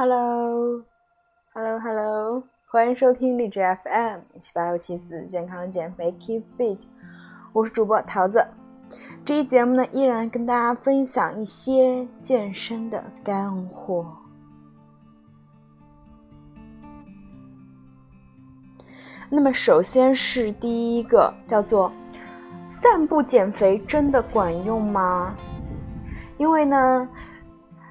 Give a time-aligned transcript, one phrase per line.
[0.00, 6.78] Hello，Hello，Hello，欢迎收听荔枝 FM 七八六七四健康减肥 Keep Fit，
[7.52, 8.46] 我是主播桃子。
[9.24, 14.06] 这一节目呢，依然跟大家分享一些健身的干货。
[19.28, 21.90] 那么，首先是第一个，叫做
[22.80, 25.34] 散步减肥真的管用吗？
[26.36, 27.08] 因为呢。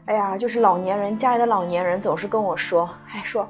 [0.08, 3.46] 哎呀，就是老年人家里的老年人总是跟我说，哎说，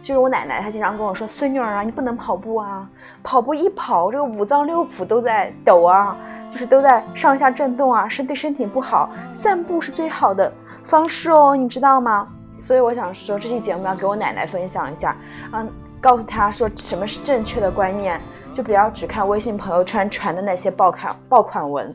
[0.00, 2.88] 就是我奶奶，她经常跟我说，孙女儿啊，你不能跑步啊，
[3.20, 6.16] 跑步一跑，这个五脏六腑都在抖啊，
[6.52, 9.10] 就是都在上下震动啊，是对身体不好。
[9.32, 10.52] 散步是最好的
[10.84, 12.28] 方式哦，你知道吗？
[12.56, 15.16] 所以我想说，这期节目要给我奶奶分享一下，
[15.52, 15.68] 嗯，
[16.00, 18.20] 告诉她说什么是正确的观念，
[18.54, 21.92] 就不要只看微信朋友圈传的那些爆款爆款文。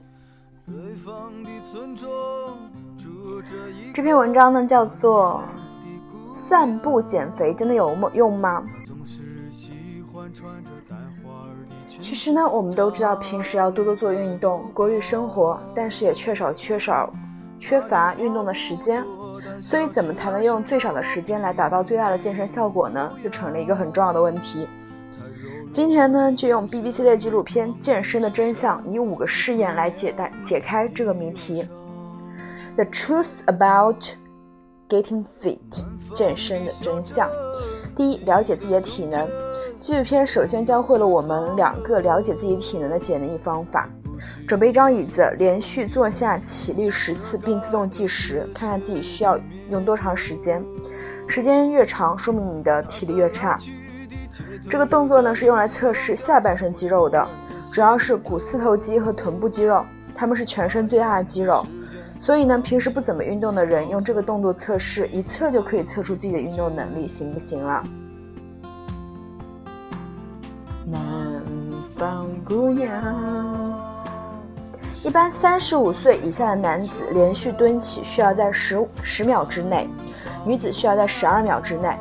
[0.65, 2.09] 北方的村庄
[3.93, 5.43] 这篇文章呢，叫做
[6.35, 8.63] 《散步减肥真的有用吗》？
[11.99, 17.11] 其实呢，我们都知道平时要多多做运动，规律生活，但是也缺少缺少
[17.59, 19.03] 缺乏运动的时间。
[19.61, 23.11] 所以，怎么才能用最少的时间来达到最大的健身效果呢？
[23.23, 24.67] 就成了一个很重要的问题。
[25.71, 31.65] 今天呢，就用 BBC 的纪录片《健身的真相》，以五个试验来解答解开这个谜题。
[32.75, 34.03] The truth about
[34.89, 35.59] getting fit，
[36.11, 37.29] 健身的真相。
[37.95, 39.29] 第一，了解自己的体能。
[39.79, 43.87] 纪录片首先教会了我们两个了解自己体能的简易方法：
[44.47, 50.65] 准备一张椅子，连续坐下、起立十次，并自动计时，看看自己需要用多长时间。
[51.27, 53.55] 时间越长，说明你的体力越差。
[54.67, 57.27] 这个动作呢，是用来测试下半身肌肉的，
[57.71, 61.63] 主要是股四头肌和臀部肌肉，它们是全身最大的肌肉。
[62.23, 67.83] 所以呢，平时不怎么运动的人用这个动作测试，一测就可以测出自己的运动能力行不行了。
[70.85, 71.01] 南
[71.97, 73.77] 方姑娘，
[75.03, 79.89] 一般三十五岁以下的男子连续蹲起需要在十十秒之内，
[80.45, 81.91] 女子需要在十二秒之内；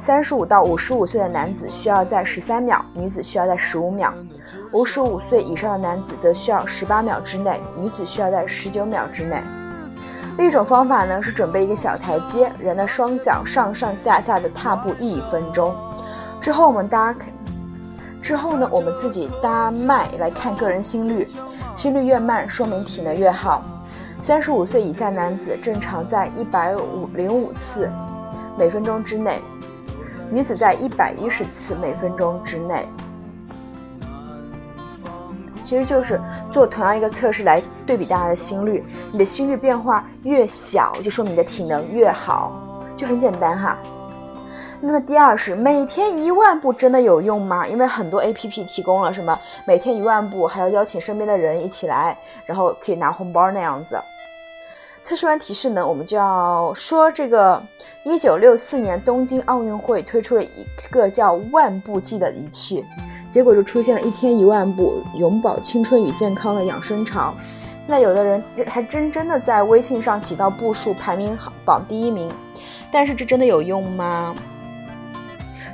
[0.00, 4.10] 三十五到五十五岁的男子需要在十三秒，女子需要在十五秒；
[4.72, 9.40] 五十五岁以上的男子则需要十八秒之内，女子需要在十九秒之内。
[10.38, 15.74] 另一种方法呢是准备一个小台阶，人的双脚上上下下的踏步一分钟，
[16.40, 17.12] 之后我们搭，
[18.22, 21.26] 之后呢我们自己搭脉来看个人心率，
[21.74, 23.64] 心率越慢说明体能越好。
[24.20, 27.90] 三十五岁以下男子正常在一百五零五次
[28.56, 29.40] 每分钟之内，
[30.30, 32.88] 女子在一百一十次每分钟之内。
[35.68, 36.18] 其实就是
[36.50, 42.58] 做同样一个测试来对比大家的心率，你的心率变化越小，就说明你的体能越好，
[42.96, 43.76] 就很简单哈。
[44.80, 47.68] 那么第二是每天一万步真的有用吗？
[47.68, 54.00] 因为很多 A P P 提供了什么每天一万步，还要邀请身边的人一起来，然后可以拿红包那样子。
[55.08, 57.62] 测试完提示呢，我们就要说这个
[58.04, 62.84] 一九六四年东京奥运会推出了一个叫万步计的仪器。
[63.30, 67.32] 结果就出现了一天一万步，永葆青春与健康的养生潮。
[67.86, 72.30] 现在有的人还真真的在微信上挤到步数排名榜第一名，
[72.92, 74.36] 但是这真的有用吗？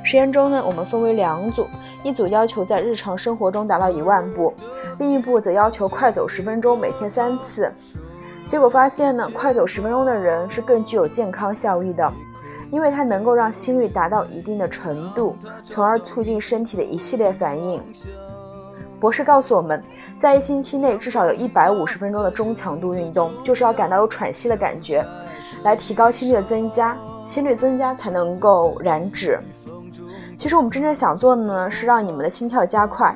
[0.01, 1.67] 实验中呢，我们分为两组，
[2.03, 4.53] 一组要求在日常生活中达到一万步，
[4.97, 7.69] 另一步则要求快走十分钟，每天三次。
[8.47, 12.11] 结果发现呢，快走十分钟的人是更具有健康效益的。
[12.71, 17.81] 因为它能够让心率达到一定的程度，从而促进身体的一系列反应。
[18.99, 19.81] 博士告诉我们，
[20.19, 25.05] 在一星期内至少有一百五十分钟的中强度运动，就是要感到有喘息的感觉，
[25.63, 29.39] 来提高心率的增加，心率增加才能够燃脂。
[30.37, 33.15] 其实我们真正想做的呢，是让你们的心跳加快，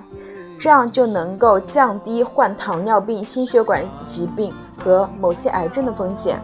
[0.59, 4.53] 这样就能够降低患糖尿病、心血管疾病
[4.83, 6.39] 和某些癌症的风险。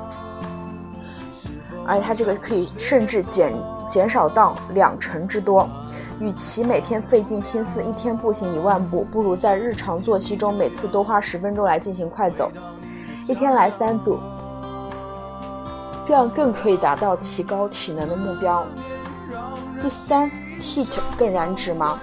[1.87, 3.53] 而它这个可以甚至减
[3.87, 5.67] 减少到两成之多。
[6.17, 12.49] 与其每天费尽心思一天步行一万步，不如在日常作息中每次多花十分钟来进行快走，
[13.27, 14.17] 一天来三组，
[16.05, 18.65] 这样更可以达到提高体能的目标。
[19.81, 20.31] 第三
[20.61, 21.99] ，heat 更燃脂吗？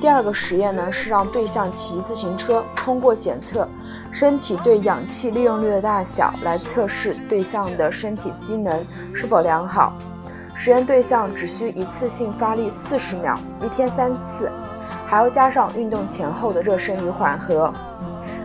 [0.00, 3.68] 第二个实验呢，是让对象骑自行车，通过检测。
[4.10, 9.92] 身体对氧气利用率的大小来测试对象的身体机能是否良好。
[10.54, 14.50] 实验对象只需一次性发力四十秒，一天三次，
[15.06, 17.72] 还要加上运动前后的热身与缓和。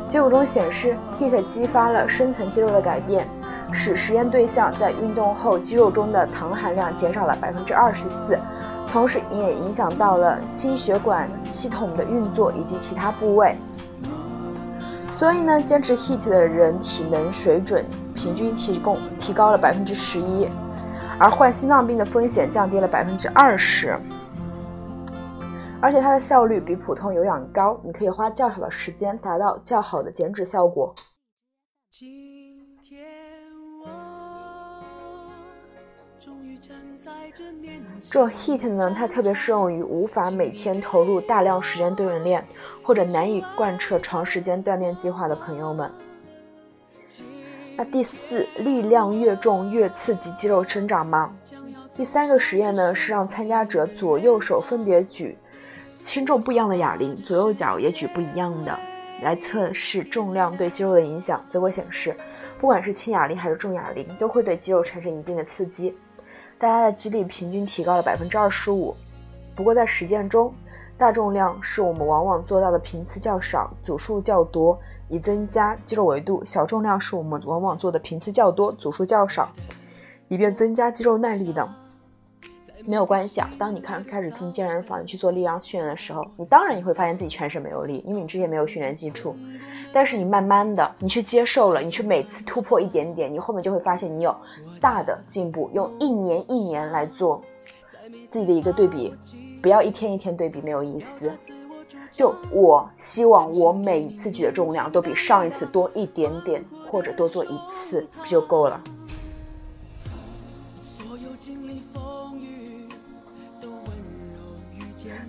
[0.08, 3.28] 结果中显示，heat 激发了深层肌肉的改变，
[3.72, 8.38] 使实验对象在运动后肌肉中的糖含量减少了百分之二十四，
[8.96, 13.54] 同时也影响到了心血管系统的运作以及其他部位。
[15.20, 17.84] 所以呢，坚持 HIT 的人体能水准
[18.14, 20.48] 平均提供提高了百分之十一，
[21.20, 24.00] 而患心脏病的风险降低了百分之二十，
[25.82, 30.96] 而且它的效率比普通有氧高，你可以花较少的时间达到较好的减脂效果。
[38.10, 42.44] 这 HIT 呢，它特别适用于无法每天投入大量时间对人练，
[42.82, 45.92] 或者难以贯彻长时间锻炼计划的朋友们。
[47.76, 51.36] 那第四，力量越重越刺激肌肉生长吗？
[51.96, 55.38] 第三个实验呢，是让参加者左右手分别举
[56.02, 58.80] 轻重不一样的哑铃，左右脚也举不一样的，
[59.22, 61.44] 来测试重量对肌肉的影响。
[61.50, 62.16] 结果显示，
[62.60, 65.98] 不管是轻哑铃还是重哑铃，都会对肌肉产生一定的刺激。
[66.66, 68.96] 大家的肌力平均提高了百分之二十五，
[69.56, 70.52] 不过在实践中，
[70.98, 74.76] 大重量是我们往往做到的频次较少，组数较多，
[75.08, 79.48] 以增加肌肉维度；小重量是我们往往做的频次较多，组数较少，
[80.28, 81.70] 以便增加肌肉耐力的。
[82.88, 89.36] 没有关系啊，当你看开始进健身房，去做力量训练的时候，你当然你会发现自己全身没有力，因为你之前没有训练基础。
[89.96, 94.36] 但是你慢慢的，你去接受了，你去每次突破一点点，你后面就会发现你有
[94.82, 95.72] 大的进步。
[95.74, 97.42] 用一年一年来做
[98.30, 99.16] 自己的一个对比，
[99.62, 101.32] 不要一天一天对比，没有意思。
[102.12, 106.62] 就我希望我每一次举的重量都比上一次多一点点，
[106.92, 108.82] 或者多做一次，就够了。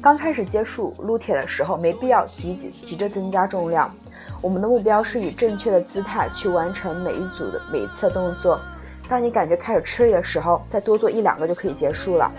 [0.02, 3.94] 刚开始接触撸铁的时候，没必要急急急着增加重量。
[4.40, 8.60] 我们的目标是以正确的姿态去完成每一组的每一次动作。
[9.08, 12.30] 当你感觉开始吃力的时候，再多做一两个就可以结束了。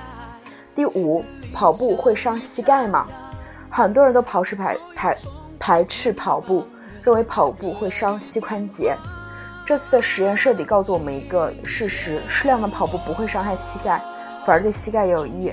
[0.75, 3.07] 第五，跑步会伤膝盖吗？
[3.69, 5.17] 很多人都排斥排排
[5.59, 6.65] 排斥跑步，
[7.03, 8.95] 认为跑步会伤膝关节。
[9.65, 14.01] 这次的实验彻底告诉我们一个事实：适量的跑步不会伤害膝盖，
[14.45, 15.51] 反而对膝盖有益。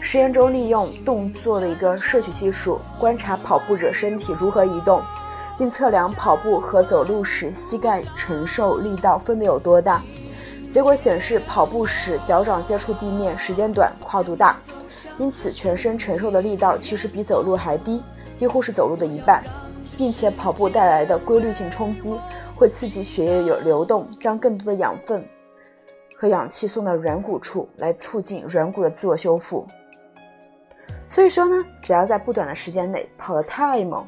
[0.00, 5.00] 实验中利用动作的一个摄取系数，观察跑步者身体如何移动。
[5.58, 10.02] 并测量跑步和走路时膝盖承受力道分别有多大。
[10.70, 14.56] 结果显示，跑步时脚掌接触地面时间短，跨度大，
[15.18, 18.02] 因此全身承受的力道其实比走路还低，
[18.34, 19.42] 几乎是走路的一半。
[19.94, 22.18] 并且跑步带来的规律性冲击
[22.56, 25.22] 会刺激血液有流动，将更多的养分
[26.16, 29.66] 和氧气送到软骨处，来促进软骨的自我修复。
[31.06, 34.02] 所以说呢，只要在不短的时间内跑得太猛。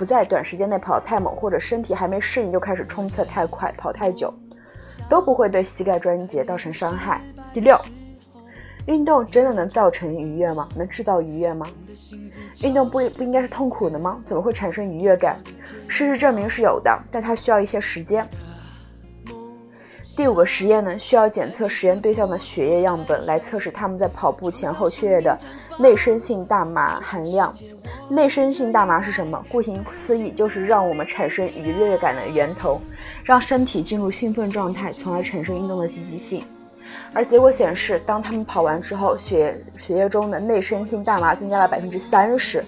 [0.00, 4.32] 不在短时间内跑太猛，或者身体还没适应就开始冲刺太快、跑太久，
[5.10, 7.20] 都不会对膝盖关节造成伤害。
[7.52, 7.78] 第六，
[8.86, 10.66] 运动真的能造成愉悦吗？
[10.74, 11.66] 能制造愉悦吗？
[12.62, 14.18] 运动不不应该是痛苦的吗？
[14.24, 15.38] 怎么会产生愉悦感？
[15.86, 18.26] 事实证明是有的，但它需要一些时间。
[20.16, 25.38] 第五个实验呢，需要检测实验对象的血液样本，来测试他们在跑步前后血液的
[25.78, 27.54] 内生性大麻含量。
[28.08, 29.42] 内生性大麻是什么？
[29.48, 32.80] 顾名思义，就是让我们产生愉悦感的源头，
[33.24, 36.44] 让身体进入兴奋状态，从而产生运动的积极性。
[37.14, 42.64] 而结果显示，当他们跑完之后，血血液中的内生性大麻增加了百分之三十。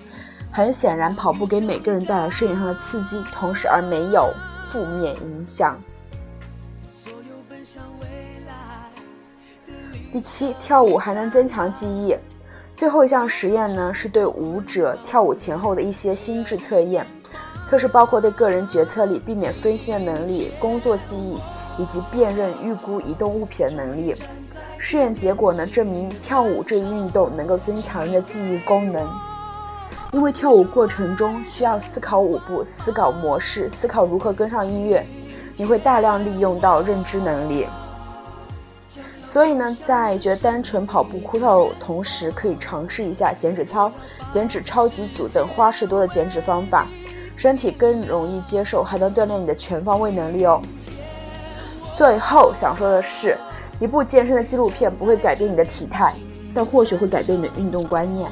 [0.51, 4.33] 很显然，跑步给每个人带来生理上的刺激，同时而没有
[4.65, 5.77] 负面影响。
[10.13, 12.15] 第七，跳舞还能增强记忆。
[12.77, 17.07] 最后一项实验呢，是对舞者跳舞前后的一些心智测验，
[17.67, 21.39] 测试包括对个人决策力、避免分心的能力、工作记忆
[21.79, 24.15] 以及辨认、预估移动物品的能力。
[24.77, 29.09] 试验结果呢，证明跳舞这一运动能够增强人的记忆功能，
[30.13, 35.07] 因为跳舞过程中需要思考舞步、思考模式、思考如何跟上音乐，
[35.57, 37.67] 你会大量利用到认知能力。
[39.33, 43.91] 所以呢，在觉得单纯跑步枯燥同时，可以尝试一下减脂操、
[44.31, 46.87] 减脂超级组等花式多的减脂方法，
[47.35, 50.61] 身体更容易接受，还能锻炼你的全方位能力哦。
[51.97, 53.39] 最后想说的是，
[53.81, 56.15] 一部健身的纪录片不会改变你的体态，
[56.53, 58.31] 但或许会改变你的运动观念。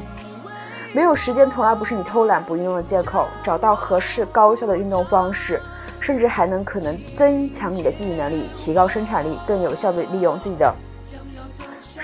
[0.92, 5.62] 没有时间从来不是你偷懒不运动的借口，找到合适高效的运动方式，
[5.98, 10.70] 甚至还能可能增强你的记忆能力，提高生产力，更有效的利用自己的。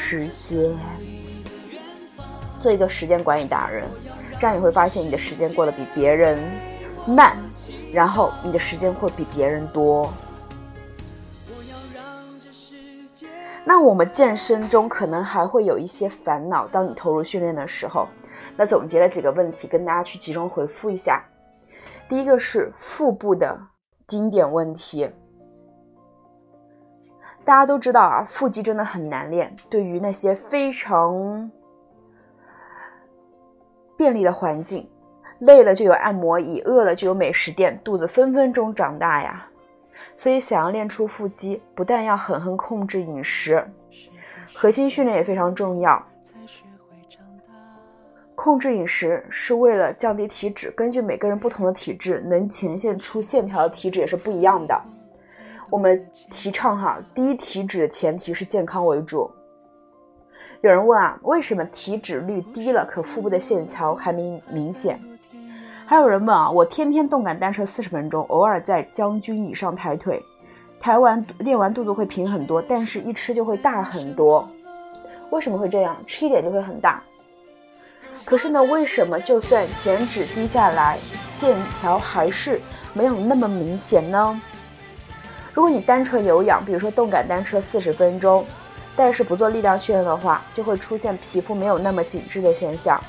[0.08, 0.78] 时间，
[2.60, 3.84] 做一个时间管理达人，
[4.38, 6.38] 这样你会发现你的时间过得比别人
[7.08, 7.36] 慢，
[7.92, 10.08] 然后你的时间会比别人多。
[13.64, 18.06] 那我们健身中可能还会有一些烦恼，当你投入训练的时候，
[18.56, 21.20] 那总结了几个问题，跟大家去集中回复一下。
[22.08, 23.58] 第一个是腹部的
[24.06, 25.10] 经典问题，
[27.46, 29.54] 大家都知道啊，腹肌真的很难练。
[29.70, 31.48] 对于那些非常
[33.96, 34.90] 便利的环境，
[35.38, 39.46] 累了就有按摩椅，饿了就有美食店，肚子分分钟长大呀。
[40.18, 43.64] 所以，想要练出腹肌，不但要狠狠控制饮食，
[44.52, 46.04] 核心训练也非常重要。
[48.34, 54.82] 控制饮食是为了降低体脂，根据每个人不同的体质，能呈现出线条的体脂也是不一样的。
[55.70, 59.30] 我们提倡哈，低体脂的前提是健康为主。
[60.62, 65.00] 有人问啊，为什么体脂率低了，可腹部的线条还没明显？
[65.84, 70.22] 还有人问啊，我天天动感单车四十分钟，偶尔在将军椅上抬腿，
[70.80, 74.48] 抬完练完肚子会平很多，但是一吃就会大很多，
[75.30, 75.96] 为什么会这样？
[76.06, 77.02] 吃一点就会很大。
[78.24, 82.60] 可是呢，为什么就算减脂低下来，线条还是
[82.92, 84.40] 没有那么明显呢？
[85.56, 88.44] 如果你单纯有氧，比如说动感单车四十分钟，
[88.94, 93.02] 但是不做力量训练的话，就会出现皮肤没有那么紧致的现象。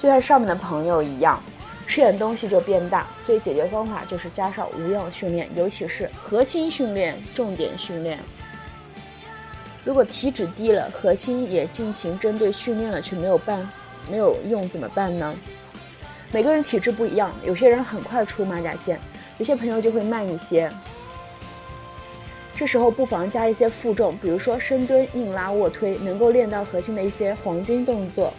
[0.00, 1.40] 就像上面的朋友一样，
[1.86, 8.18] 吃点东西就变大，所以解决方法就是加上无氧训练，尤其是核心训练、重点训练。
[9.84, 13.64] 如果体脂低了，核心也进行针对训练了，却没有办
[14.10, 15.32] 没有用，怎么办呢？
[16.32, 18.98] 每个人体质不一样，有些人很快出马甲线，
[19.38, 20.70] 有些朋友就会慢一些。
[22.56, 28.32] 这时候不妨加一些负重，比如说深蹲、硬拉、卧推，能够练到核心的一些黄金动作。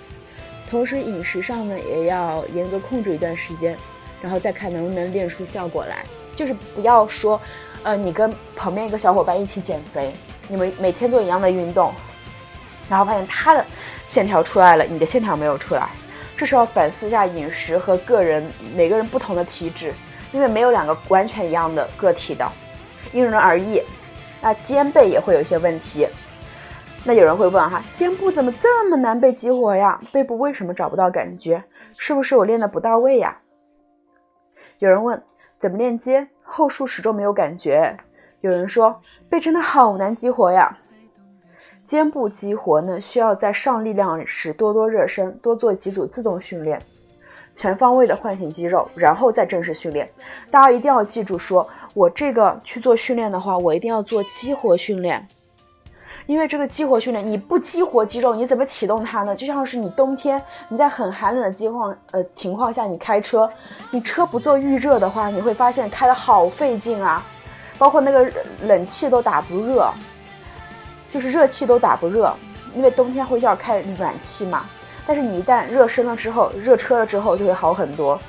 [0.69, 3.77] 同时饮食上呢，也要严格控制一段时间，
[4.21, 6.03] 然后再看能不能练出效果来。
[6.35, 7.39] 就是不要说，
[7.83, 10.13] 呃，你跟旁边一个小伙伴一起减肥，
[10.47, 11.93] 你们每天做一样的运动，
[12.89, 13.63] 然后发现他的
[14.07, 15.89] 线条出来了，你的线条没有出来，
[16.37, 18.43] 这时候反思一下饮食和个人
[18.75, 19.93] 每个人不同的体质，
[20.35, 22.45] 因为没有两个完全一样的个体的，
[23.13, 23.81] 因人而异。
[24.41, 26.05] 那肩背也会有一些问题。
[27.05, 29.97] 那有人会问哈，肩部怎么这么难被激活呀？
[30.11, 31.63] 背部为什么找不到感觉？
[31.97, 33.37] 是不是我练的不到位呀？
[34.79, 35.23] 有人问
[35.57, 37.95] 怎么练肩，后束始终没有感觉。
[38.41, 40.77] 有人说背真的好难激活呀。
[41.85, 46.81] 肩部激活呢，需要在上力量时多多热身，多做几组自动训练，
[47.55, 50.07] 全方位的唤醒肌肉，然后再正式训练。
[50.51, 55.25] 大家一定要记住，说我这个去做训练的话，我一定要做激活训练。
[56.27, 59.35] 因为这个激活训练，你不激活肌肉，你怎么启动它呢？
[59.35, 63.47] 就像是你冬天你在很寒冷的情况呃情况下，你开车，
[63.91, 67.23] 你车不做预热的话，你会发现开的好费劲啊，
[67.77, 68.29] 包括那个
[68.63, 69.87] 冷气都打不热，
[71.11, 72.33] 就是热气都打不热，
[72.75, 74.65] 因为冬天会要开暖气嘛。
[75.07, 78.19] 但是你一旦热身了之后，热车了之后就会好很多。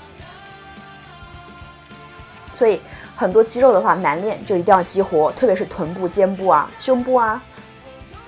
[2.52, 2.80] 所以
[3.14, 7.42] 很多肌肉的话难练，就一定要激活，特别是臀部、肩部啊、胸部啊。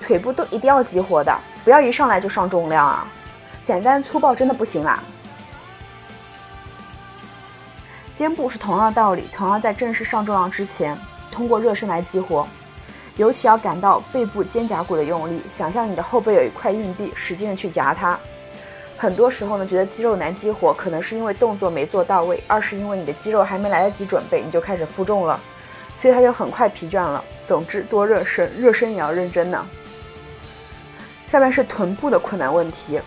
[0.01, 3.05] 腿部都一定要激活的，不要一上来就上重量啊！
[3.61, 5.03] 简单粗暴真的不行啊！
[8.15, 10.97] 肩部是同样的道理，同样在正式上重量之前，
[11.29, 12.47] 通过热身来激活。
[13.17, 18.17] 尤其要感到背部肩胛骨的用力，想象你的后背有一块硬币，使劲的去夹它。
[18.99, 25.39] 很多时候呢，觉得肌肉难激活，可能是因为动作没做到位，二是因为你的肌肉还没来得及准备，你就开始负重了，
[25.95, 27.23] 所以它就很快疲倦了。
[27.47, 29.65] 总之，多热身，热身也要认真呢。
[31.31, 32.99] 下面是臀部的困难问题，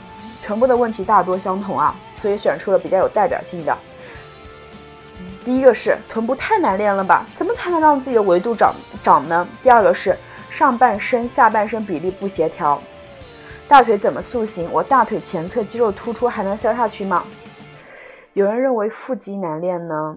[0.42, 3.76] 臀部的问题大多相同啊，所以选出了比较有代表性的。
[5.44, 7.26] 第一个是臀部太难练了吧？
[7.34, 9.46] 怎么才能让自己的维度长长呢？
[9.62, 10.16] 第二个是
[10.48, 12.82] 上半身下半身比例不协调，
[13.72, 14.70] 大腿怎么塑形？
[14.70, 17.24] 我大腿前侧肌肉突出还能消下去吗？
[18.34, 20.14] 有人认为腹肌难练呢，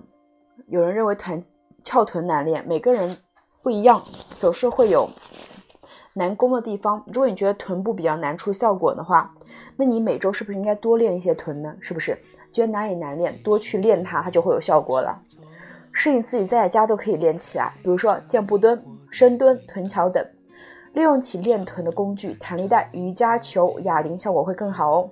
[0.67, 1.41] 有人认为臀
[1.81, 3.15] 翘臀难练，每个人
[3.63, 4.03] 不一样，
[4.37, 5.09] 总是会有。
[6.11, 9.33] 难攻的地方，如果你觉得臀部比较难出效果的话，
[9.77, 11.73] 那你每周是不是应该多练一些臀呢？
[11.79, 12.21] 是不是？
[12.51, 15.17] 觉得哪里难练，多去练它，它就会有效果了。
[15.93, 20.21] 是你自己在家都可以练起来，比如说箭步蹲、深蹲、臀桥等，
[20.95, 25.09] 利用起练臀的工具，弹力带、瑜伽球、哑铃，效果会更好哦。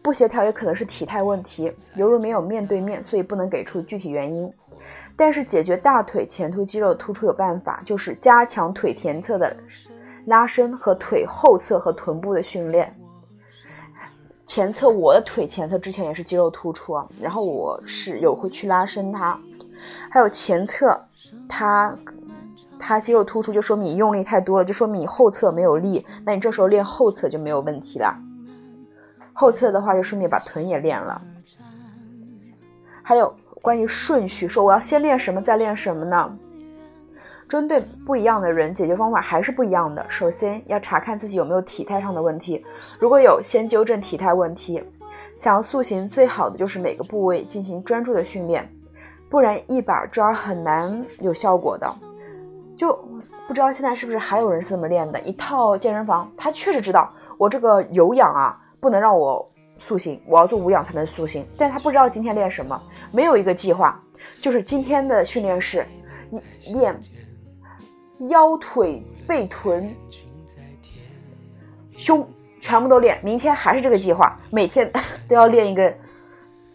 [0.00, 4.50] 不协调也可能是体态问题，犹如没有面对面，所以不能给出具体原因。
[5.14, 9.54] 但是解决大腿前凸肌肉突出有办法，就是加强腿前侧的
[10.24, 12.96] 拉伸和腿后侧和臀部的训练。
[14.46, 19.38] 前侧我的腿前侧之前也是肌肉突出啊，然后我是有会去拉伸它，
[20.10, 21.06] 还有前侧
[21.48, 21.96] 它
[22.78, 28.16] 它肌肉突出就说明你用力太多了，就说明你后侧没有力，那你这时候练后侧就没有问题了。
[29.32, 31.20] 后侧的话就顺便把臀也练了。
[33.02, 36.38] 还有关于顺序，说我要先练什么再练什么呢？
[37.48, 40.04] 针对不一样的人，解决方法还是不一样的。
[40.08, 42.62] 首先要查看自己有没有体态上的问题，
[42.98, 44.84] 如果有，先纠正体态问题。
[45.34, 48.70] 想要塑形，最好的就是每个部位进行专注的训练，
[49.28, 51.92] 不然一把抓很难有效果的。
[52.76, 52.94] 就
[53.46, 55.20] 不知道现在是不是还有人是这么练的？
[55.20, 62.80] 一套健身房，他确实知道我这个有氧啊，不能让我塑形，我要做无氧才能塑形，但他不知道今天练什么，
[63.10, 64.00] 没有一个计划，
[64.40, 65.84] 就是今天的训练是
[66.68, 66.98] 练。
[68.28, 69.94] 腰腿背臀
[71.96, 72.28] 胸
[72.60, 74.90] 全部都练，明天还是这个计划，每天
[75.28, 75.94] 都要练一个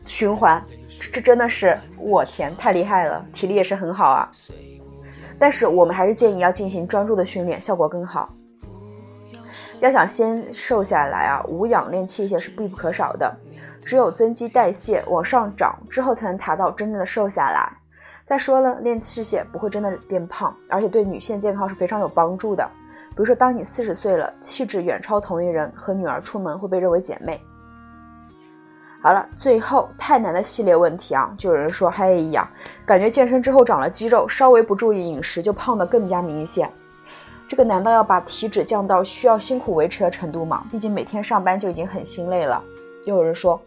[0.06, 0.64] 循环，
[1.12, 4.30] 这真的是我天，太厉害了，体力也是很好啊。
[5.40, 8.34] 但是我们还是建议要进行专注的训练，效果更好。
[9.80, 13.36] 要想先瘦下来啊，无氧练器械是必不可少的，
[13.84, 17.70] 只有增肌代谢往上涨之后，才能达到真正的瘦下来。
[18.26, 22.66] 再说了，练器械不会真的变胖，而且对女性健康是非常有帮助的。
[23.10, 27.42] 比如说，当你四十岁了，气质远超同龄人，和女儿出门会被认为姐妹。
[29.04, 32.50] 好了，最后太难的系列问题啊，就有人说，哎呀，
[32.86, 36.72] 感觉健身之后长了肌肉，稍微不注意饮食就胖得更加明显。
[37.46, 40.66] 这个难道要把体脂降到需要辛苦维持的程度吗？
[40.72, 42.64] 毕竟每天上班就已经很心累了。
[43.04, 43.62] 又有人说。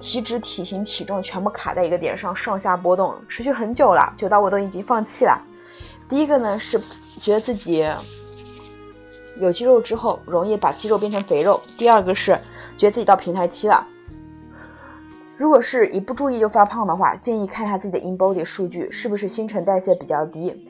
[0.00, 5.40] 体脂、体型、体重全部卡在一个点上，上下波动，持续很久了，久到我都已经放弃了。
[6.08, 6.76] 第一个呢是
[7.20, 7.88] 觉得自己
[9.38, 12.36] 有肌肉之后容易把肌肉变成肥肉，第二个是
[12.76, 13.86] 觉得自己到平台期了。
[15.42, 20.64] 如果是一不注意就发胖的话，建议看一下自己的 in body 数据，是不是新陈代谢比较低，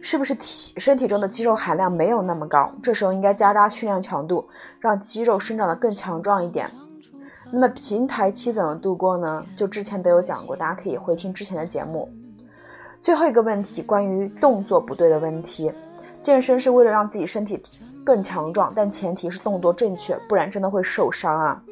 [0.00, 4.44] 是不是体身体中的肌肉含量没有那么高，这时候应该加大训练强度，
[4.80, 6.68] 让肌肉生长得更强壮一点。
[7.52, 9.46] 那么平台期怎么度过呢？
[9.54, 12.10] 就之前都有讲过，大家可以回听之前的节目。
[13.00, 15.70] 最后一个问题，关于动作不对的问题。
[16.20, 17.62] 健身是为了让自己身体
[18.04, 21.62] 更强壮，但前提是动作正确，不然真的会受伤啊。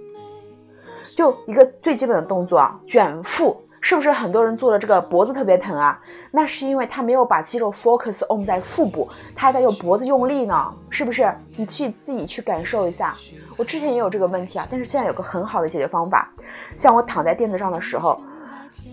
[1.14, 3.60] 就一个最基本的动作啊，卷腹。
[3.86, 6.00] 是不是很多人做的这个脖子特别疼啊？
[6.30, 10.74] 那是因为他没有把肌肉 focus on 在腹部，他还在用脖子用力呢。
[10.88, 11.30] 是不是？
[11.54, 13.14] 你去自己去感受一下。
[13.58, 16.32] 我之前也有这个问题啊，但是现在有个很好的解决方法。
[16.78, 18.18] 像我躺在垫子上的时候，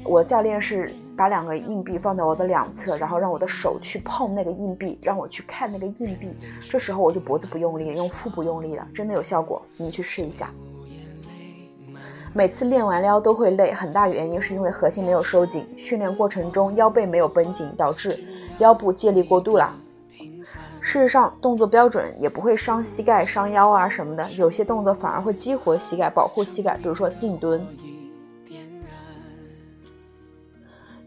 [0.03, 6.35] 我教练是把两个硬币放在我的两侧，然后让我的手去碰那个硬币，让我去看那个硬币。
[6.69, 9.61] 这时候我就脖子不用力，用腹部用力了，真的有效果。
[9.77, 10.49] 你去试一下。
[12.33, 18.23] 每次练完腰都会累，很大原因是因为核心没有收紧，训练过程中腰背没有绷紧，导致
[18.59, 19.75] 腰部借力过度了。
[20.79, 27.65] 事实上，动作标准也不会伤膝盖、伤腰啊什么的，有些动作反而会激活膝盖，保护膝盖，比如说静蹲。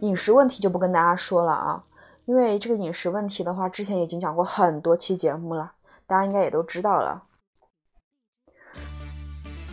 [0.01, 1.83] 饮食问题就不跟大家说了啊，
[2.27, 5.73] 因为这个饮食问题的话，之前已经讲过很多期节目了，
[6.07, 7.23] 大家应该也都知道了。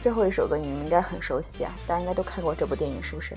[0.02, 3.36] 最后一首歌你们应该很熟悉啊，大家应该都看过这部电影，是不是？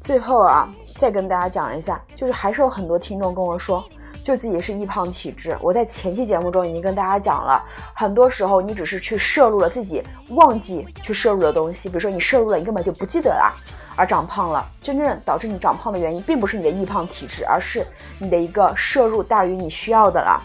[0.00, 3.84] 最后啊，再跟大家讲一下，就是还是有很多听众跟我说。
[4.24, 13.54] 就自己是易胖体质，我在前期节目中已经跟大家讲了，很多时候你只是去摄入了自己忘记去摄入的东西，比如说你摄入了，你根本就不记得了，
[13.94, 14.66] 而长胖了。
[14.80, 17.86] 真正导致你长胖的原因，并不是你的易胖体质，而是
[18.18, 20.42] 你的一个摄入大于你需要的了。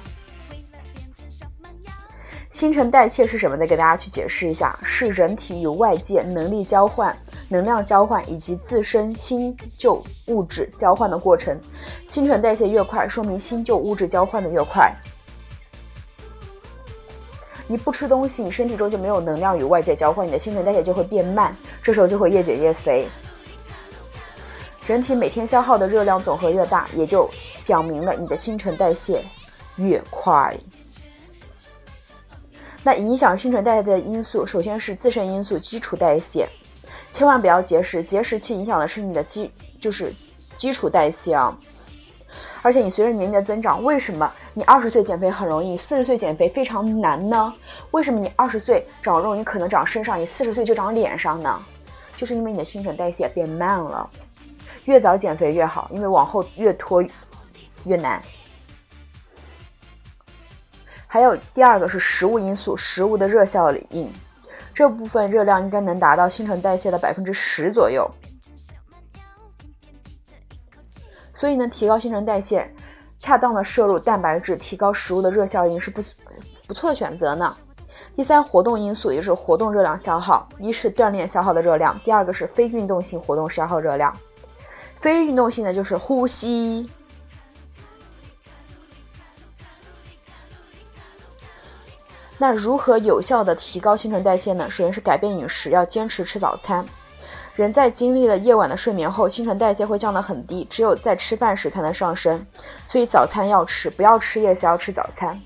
[2.60, 3.56] 新陈代谢是什么？
[3.56, 7.18] 再给大家去解释一下，是人体与外界能力交换、
[7.48, 11.58] 能量交换以及自身新旧物质交换的过程。
[12.06, 14.94] 新陈代谢越快，说明新旧物质交换的越快。
[17.66, 23.08] 你不吃东西，你身体中就没有能量与外界交换，你的新陈代谢就会变慢，这时候就会越减越肥。
[24.86, 27.30] 人体每天消耗的热量总和越大，也就
[27.66, 29.24] 表明了你的新陈代谢
[29.78, 30.54] 越快。
[32.90, 36.50] 那影响新陈代谢的因素，首先是自身因素，基础代谢，
[37.12, 40.12] 千万不要节食，节食去影响的是你的基，就是
[40.58, 41.56] 基础代谢啊。
[42.64, 47.54] 而且你随着年龄的增长，为什么你二十岁减肥很容易，四十岁减肥非常难呢？
[47.92, 51.62] 为什么你二十岁长肉，你可能长身上，你四十岁就长脸上呢？
[52.16, 54.10] 就是因为你的新陈代谢变慢了。
[54.86, 57.06] 越早减肥越好，因为往后越拖
[57.84, 58.20] 越难。
[61.12, 64.08] 还有第二个是食物因素，食物的热效应，
[64.76, 68.08] 这部分热量应该能达到新陈代谢的百分之十左右。
[71.34, 72.72] 所以呢，提高新陈代谢，
[73.20, 76.04] 恰当的摄入蛋白质，提高食物的热效应是不
[76.68, 77.58] 不错的选择呢。
[78.16, 84.16] 第三，活动因素也就是活动热量消耗，一是锻炼消耗的热量，第二个是非运动性活动消耗热量。
[85.00, 86.88] 非运动性的就是呼吸。
[92.42, 94.70] 那如何有效的提高新陈代谢呢？
[94.70, 96.86] 首先是改变饮食，要坚持吃早餐。
[97.54, 102.44] 人在经历了夜晚的睡眠后，新陈代谢会降得很低，只有在吃饭时才能上升。
[102.88, 105.38] 所以早餐要吃，不要吃夜宵，吃早餐。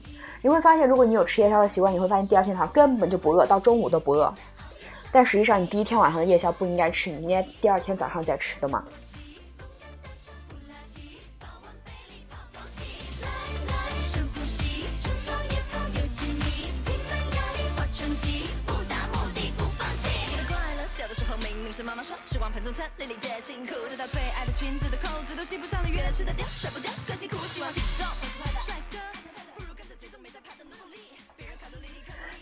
[0.43, 4.31] 你会发现，如果你有吃夜宵的习惯，你会发现第二天早上根本就不饿，到中午都不饿。
[5.11, 8.83] 但实际上，你第一天晚上的夜宵不应该吃，你应该第二天早上再吃的嘛。
[22.61, 23.73] 餐，粒粒皆辛苦。
[23.87, 27.35] 直到最爱的裙子的扣子都系不上了，吃得掉，甩不掉，更辛苦。
[27.47, 28.05] 希望体重
[28.61, 28.97] 帅哥，
[29.55, 30.99] 不如跟着节奏没在怕的努力。
[31.35, 31.87] 别人看努力，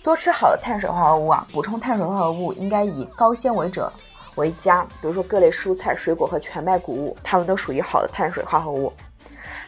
[0.03, 3.91] 多吃好的碳水化合物啊，补充碳水化合物应该以高纤维者
[4.35, 8.91] 为佳，比如说各类蔬菜、水果和全麦谷物，它们都属于好的碳水化合物。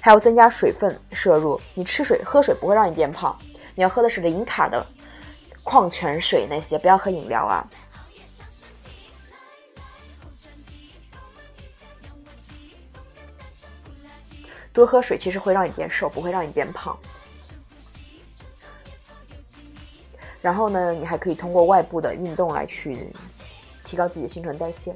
[0.01, 3.35] 还要增加水分摄入，你吃水喝水不会让你变胖，
[3.75, 4.85] 你要喝的是零卡的
[5.63, 7.65] 矿泉水那些，不要喝饮料啊。
[14.73, 16.97] 多喝水其实会让你变瘦，不会让你变胖。
[20.41, 23.07] 然后呢，你还可以通过外部的运动来去
[23.85, 24.93] 提高自己的新陈代谢。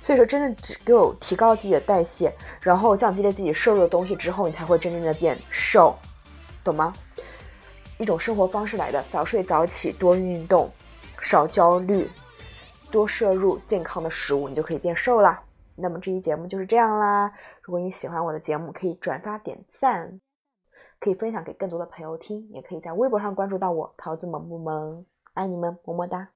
[0.00, 5.94] 所以说，真正只有提高自己的代谢，然后降低了自己摄入的东西之后，你才会真正的变瘦，
[6.64, 6.94] 懂吗？
[7.98, 10.70] 一种生活方式来的，早睡早起，多运动，
[11.20, 12.08] 少焦虑，
[12.90, 15.42] 多摄入健康的食物，你就可以变瘦啦。
[15.74, 17.30] 那么这期节目就是这样啦。
[17.68, 20.18] 如果你喜欢我的节目，可以转发点赞，
[20.98, 25.04] 可以分享给更多的朋友听，也可以在微博上关注到我桃子萌不萌，
[25.34, 26.30] 爱你们，么么哒。